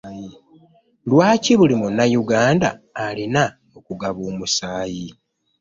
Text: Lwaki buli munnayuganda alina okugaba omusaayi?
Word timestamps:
Lwaki 1.09 1.51
buli 1.59 1.75
munnayuganda 1.81 2.69
alina 3.05 3.43
okugaba 3.77 4.19
omusaayi? 4.31 5.07